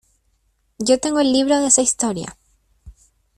[0.79, 2.35] yo tengo el libro de esa Historia.